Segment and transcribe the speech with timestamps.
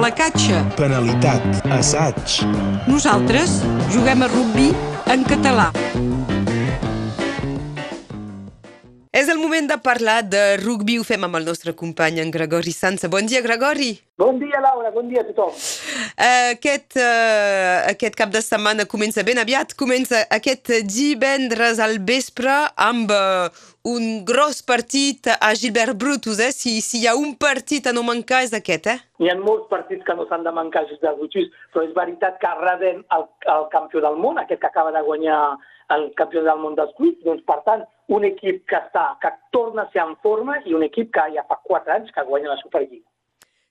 [0.00, 0.56] placatge.
[0.80, 1.44] Penalitat.
[1.76, 2.40] Assaig.
[2.88, 3.60] Nosaltres
[3.92, 4.72] juguem a rugby
[5.12, 5.68] en català.
[9.20, 10.94] És el moment de parlar de rugby.
[10.96, 13.10] Ho fem amb el nostre company, en Gregori Sansa.
[13.12, 13.90] Bon dia, Gregori.
[14.16, 14.88] Bon dia, Laura.
[14.94, 15.50] Bon dia a tothom.
[16.24, 19.74] Aquest, uh, aquest cap de setmana comença ben aviat.
[19.76, 23.52] Comença aquest divendres al vespre amb uh,
[23.92, 26.40] un gros partit a Gilbert Brutus.
[26.40, 26.48] Eh?
[26.56, 28.98] Si, si hi ha un partit a no mancar és aquest, eh?
[29.20, 32.40] Hi ha molts partits que no s'han de mancar a Gilbert Brutus, però és veritat
[32.40, 33.28] que rebem el,
[33.58, 35.42] el campió del món, aquest que acaba de guanyar
[35.94, 39.86] el campió del món dels clubs, doncs per tant, un equip que està, que torna
[39.86, 42.60] a ser en forma i un equip que ja fa quatre anys que guanya la
[42.62, 43.06] Superliga.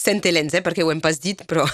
[0.00, 1.64] Saint Helens, eh, perquè ho hem pas dit, però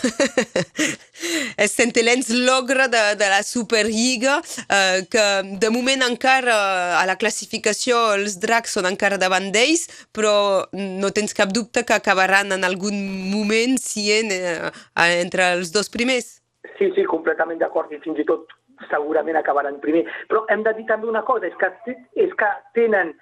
[1.63, 5.27] és Saint Helens l'ogre de, de la Superliga, eh, que
[5.63, 6.57] de moment encara
[6.99, 9.87] a la classificació els dracs són encara davant d'ells,
[10.17, 12.97] però no tens cap dubte que acabaran en algun
[13.31, 14.73] moment sent eh,
[15.21, 16.39] entre els dos primers.
[16.81, 18.49] Sí, sí, completament d'acord, i fins i tot
[18.91, 20.05] segurament acabaran primer.
[20.31, 21.97] Però hem de dir també una cosa, és que,
[22.27, 23.15] és que tenen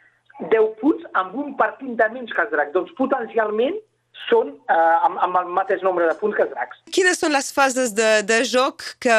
[0.50, 2.74] 10 punts amb un partit de menys que els dracs.
[2.74, 3.78] Doncs potencialment
[4.28, 4.74] són eh,
[5.06, 6.80] amb, amb el mateix nombre de punts que els dracs.
[6.94, 9.14] Quines són les fases de, de joc que,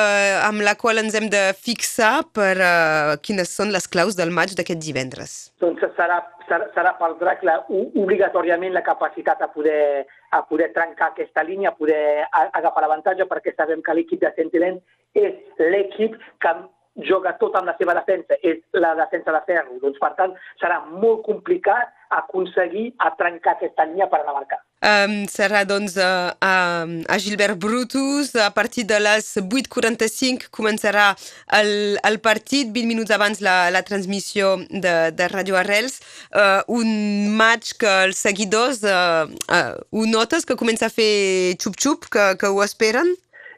[0.46, 4.56] amb la qual ens hem de fixar per uh, quines són les claus del maig
[4.58, 5.36] d'aquest divendres?
[5.62, 11.12] Doncs serà, serà, serà pel drac la, obligatòriament la capacitat a poder, a poder trencar
[11.12, 14.80] aquesta línia, a poder agafar l'avantatge, perquè sabem que l'equip de Sentinel
[15.16, 16.56] és l'equip que
[17.04, 19.80] joga tot amb la seva defensa, és la defensa de ferro.
[19.82, 24.60] Doncs, per tant, serà molt complicat aconseguir a trencar aquesta línia per anar a marcar.
[24.86, 31.10] Um, serà, doncs, uh, uh, a Gilbert Brutus, a partir de les 8.45 començarà
[31.58, 36.00] el, el partit, 20 minuts abans la, la transmissió de, de Radio Arrels,
[36.32, 42.08] uh, un match que els seguidors uh, uh, ho notes, que comença a fer xup-xup,
[42.14, 43.16] que, que ho esperen?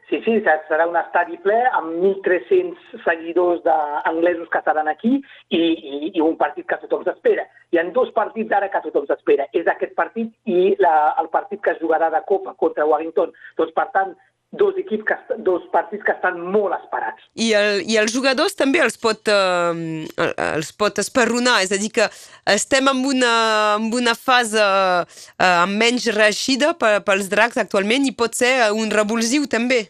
[0.08, 5.98] Sí, sí, serà un estadi ple amb 1.300 seguidors d'anglesos que estaran aquí i, i,
[6.14, 7.44] i un partit que tothom s'espera.
[7.72, 9.44] Hi ha dos partits ara que tothom s'espera.
[9.52, 13.36] És aquest partit i la, el partit que es jugarà de Copa contra Warrington.
[13.60, 14.16] Doncs, per tant,
[14.56, 17.28] dos equips, que, dos partits que estan molt esperats.
[17.36, 21.92] I, el, i els jugadors també els pot, eh, els pot esperronar, és a dir
[21.92, 22.08] que
[22.48, 23.34] estem en una,
[23.76, 29.84] en una fase eh, menys reeixida pels dracs actualment i pot ser un revulsiu també.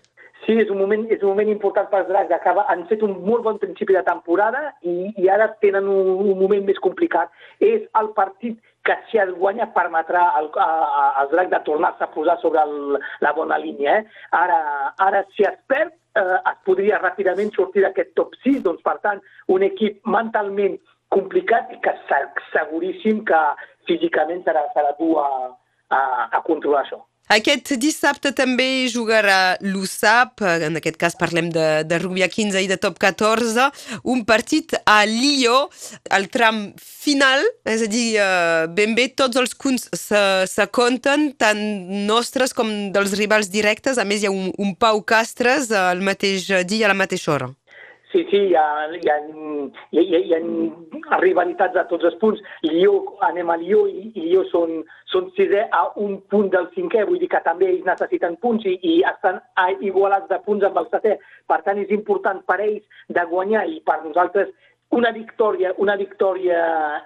[0.48, 2.30] Sí, és un moment, és un moment important pels dracs.
[2.32, 6.38] Acaba, han fet un molt bon principi de temporada i, i ara tenen un, un
[6.40, 7.28] moment més complicat.
[7.60, 8.56] És el partit
[8.88, 13.34] que si es guanya permetrà al, als dracs de tornar-se a posar sobre el, la
[13.36, 13.98] bona línia.
[13.98, 14.22] Eh?
[14.40, 14.62] Ara,
[15.04, 18.62] ara, si es perd, eh, es podria ràpidament sortir d'aquest top 6.
[18.64, 19.20] Doncs, per tant,
[19.52, 20.80] un equip mentalment
[21.12, 21.92] complicat i que
[22.54, 23.44] seguríssim que
[23.84, 25.30] físicament serà, serà dur a,
[25.92, 26.02] a,
[26.40, 27.04] a controlar això.
[27.28, 32.70] Aquest dissabte també jugarà l'USAP, en aquest cas parlem de, de rugby a 15 i
[32.70, 33.68] de top 14,
[34.08, 35.66] un partit a Lió,
[36.08, 41.32] al tram final, és a dir, eh, ben bé tots els punts se, se compten,
[41.36, 41.60] tant
[42.08, 46.48] nostres com dels rivals directes, a més hi ha un, un Pau Castres el mateix
[46.64, 47.52] dia a la mateixa hora.
[48.12, 48.64] Sí, sí, hi ha,
[48.96, 49.16] hi ha,
[49.92, 52.40] hi ha, hi ha rivalitats a tots els punts.
[52.64, 52.94] Lió,
[53.26, 54.78] anem a Lió i, i Lió són,
[55.12, 58.78] són sisè a un punt del cinquè, vull dir que també ells necessiten punts i,
[58.80, 59.42] i estan
[59.84, 61.18] igualats de punts amb el setè.
[61.52, 64.56] Per tant, és important per ells de guanyar i per nosaltres
[64.90, 66.60] una victòria, una victòria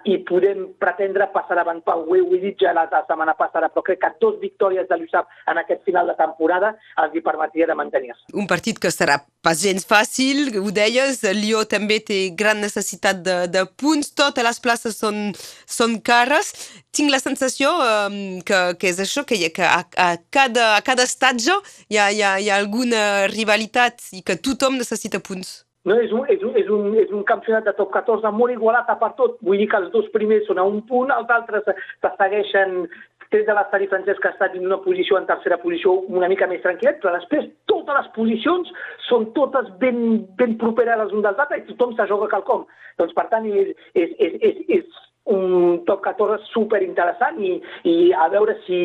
[0.06, 2.04] i podem pretendre passar davant Pau.
[2.06, 5.58] Ho he dit ja la, setmana passada, però crec que dos victòries de l'USAP en
[5.58, 6.72] aquest final de temporada
[7.02, 8.22] els hi permetria de mantenir-se.
[8.38, 13.36] Un partit que serà pas gens fàcil, ho deies, Lió també té gran necessitat de,
[13.50, 15.32] de punts, totes les places són,
[15.66, 16.52] són cares.
[16.94, 21.08] Tinc la sensació um, que, que és això, que, que a, a, cada, a cada
[21.08, 21.58] estatge
[21.90, 25.62] hi ha, hi, ha, hi ha alguna rivalitat i que tothom necessita punts.
[25.84, 28.90] No, és, un, és, un, és, un, és un campionat de top 14 molt igualat
[28.92, 29.40] a per tot.
[29.42, 32.84] Vull dir que els dos primers són a un punt, els altres se segueixen
[33.32, 36.46] tres de l'estadi francès que ha estat en una posició, en tercera posició, una mica
[36.50, 38.70] més tranquil·let, però després totes les posicions
[39.08, 40.02] són totes ben,
[40.38, 42.66] ben properes les uns dels altres i tothom se joga quelcom.
[43.00, 45.00] Doncs, per tant, és, és, és, és, és
[45.32, 47.56] un top 14 super interessant i,
[47.88, 48.82] i a veure si,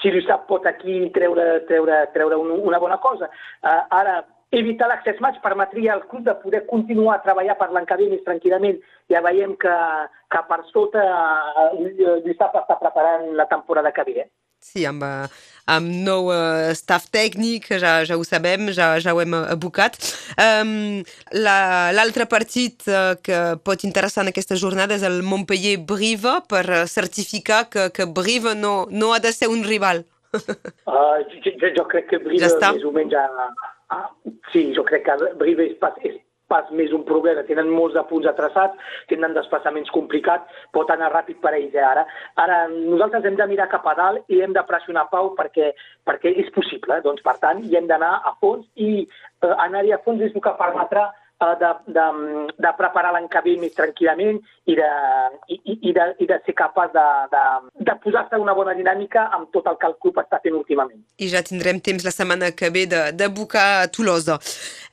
[0.00, 3.28] si l'USAP pot aquí treure, treure, treure un, una bona cosa.
[3.60, 4.22] Uh, ara,
[4.60, 8.80] evitar l'accés maig permetria al club de poder continuar a treballar per ve més tranquil·lament.
[9.12, 9.76] Ja veiem que,
[10.32, 11.04] que per sota
[11.76, 14.18] l'ISAP està preparant la temporada que ve.
[14.24, 14.28] Eh?
[14.66, 15.04] Sí, amb,
[15.70, 19.98] amb nou uh, staff tècnic, ja, ja ho sabem, ja, ja ho hem abocat.
[20.40, 21.04] Um,
[21.36, 27.66] L'altre la, partit uh, que pot interessar en aquesta jornada és el Montpellier-Brive per certificar
[27.70, 30.02] que, que Brive no, no ha de ser un rival.
[30.34, 32.74] Uh, jo, jo, jo crec que Brive Ja està.
[32.74, 33.14] més o menys...
[33.14, 34.06] A, a,
[34.52, 36.16] sí, jo crec que Brive és pas, és
[36.50, 37.44] pas més un problema.
[37.46, 38.78] Tenen molts de punts atrasats,
[39.10, 42.06] tenen desplaçaments complicats, pot anar ràpid per ells eh, ara.
[42.42, 45.72] Ara, nosaltres hem de mirar cap a dalt i hem de pressionar Pau perquè,
[46.06, 47.00] perquè és possible.
[47.04, 50.44] Doncs, per tant, hi hem d'anar a fons i eh, anar-hi a fons és el
[50.44, 52.04] que permetrà eh, de, de,
[52.64, 54.86] de preparar l'any que ve més tranquil·lament i de,
[55.52, 55.58] i,
[55.90, 57.04] i- de, i de ser capaç de,
[57.34, 57.42] de,
[57.86, 61.02] de posar-se una bona dinàmica amb tot el que el club està fent últimament.
[61.20, 64.38] I ja tindrem temps la setmana que ve de, de bucar a Tolosa.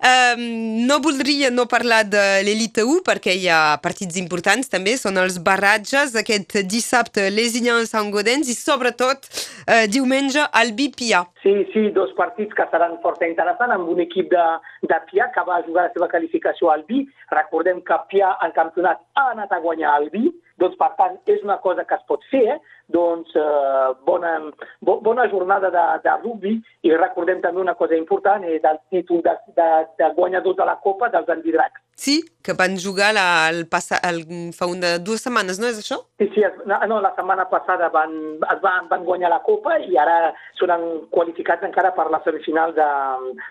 [0.03, 0.43] Um,
[0.85, 5.39] no voldria no parlar de l'Elite 1 perquè hi ha partits importants també, són els
[5.39, 11.23] barratges aquest dissabte Lesignan Sant Godens i sobretot uh, diumenge Albi Pia.
[11.43, 14.43] Sí, sí, dos partits que seran força interessants amb un equip de,
[14.91, 16.32] de Pia que va jugar la seva qualificació
[16.71, 17.03] al Vi.
[17.31, 21.43] Recordem que Pia al campionat ha anat a guanyar al Vi, doncs per tant és
[21.43, 22.59] una cosa que es pot fer, eh?
[22.87, 24.33] doncs eh, bona,
[24.81, 29.23] bo, bona jornada de, de rugby i recordem també una cosa important, és el títol
[29.23, 29.69] de, de,
[29.99, 31.82] de guanyadors de la Copa dels Andidracs.
[31.95, 34.23] Sí, que van jugar la, el passa, el,
[34.57, 35.99] fa una, dues setmanes, no és això?
[36.19, 38.11] Sí, sí, es, no, la setmana passada van,
[38.41, 40.73] es van, van guanyar la Copa i ara són
[41.13, 42.87] qualificats encara per la semifinal de,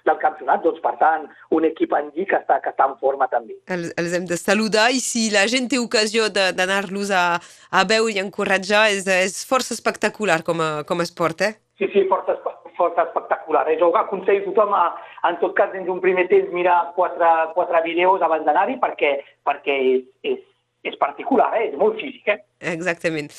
[0.05, 0.63] del campionat.
[0.67, 3.57] Doncs, per tant, un equip en Lli que està, que està en forma també.
[3.73, 7.25] Els, els hem de saludar i si la gent té ocasió de- d'anar-los a,
[7.71, 11.55] a veure i encoratjar és, és força espectacular com a, com a esport, eh?
[11.79, 13.65] Sí, sí, força, espe- força espectacular.
[13.71, 13.79] Eh?
[13.81, 14.85] Jo aconsello a tothom, a,
[15.31, 19.15] en tot cas, dins un primer temps, mirar quatre, quatre vídeos abans d'anar-hi perquè,
[19.47, 20.41] perquè és, és,
[20.83, 21.69] és particular, eh?
[21.71, 22.27] és molt físic.
[22.27, 22.41] Eh?
[22.73, 23.31] Exactament.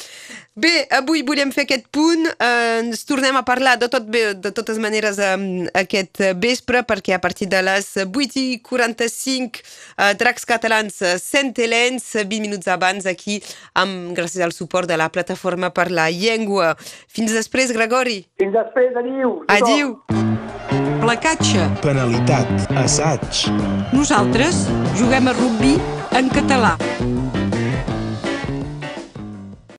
[0.55, 2.23] Bé, avui volem fer aquest punt.
[2.31, 5.33] Eh, ens tornem a parlar de, tot bé, de totes maneres eh,
[5.83, 12.05] aquest vespre perquè a partir de les 8 i 45 eh, Dracs Catalans Sant Helens,
[12.15, 13.41] 20 minuts abans aquí
[13.79, 16.73] amb, gràcies al suport de la Plataforma per la Llengua.
[17.11, 18.21] Fins després, Gregori.
[18.39, 19.41] Fins després, adiu!
[19.51, 19.97] Adiu.
[21.03, 21.67] Placatge.
[21.83, 22.47] Penalitat.
[22.79, 23.43] Assaig.
[23.91, 24.63] Nosaltres
[24.95, 25.75] juguem a rugby
[26.15, 26.77] en català.